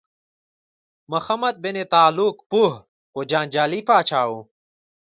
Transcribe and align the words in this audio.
محمد 1.11 1.55
بن 1.63 1.77
تغلق 1.91 2.35
پوه 2.49 2.71
خو 3.11 3.19
جنجالي 3.31 3.79
پاچا 3.87 4.21
و. 4.29 4.31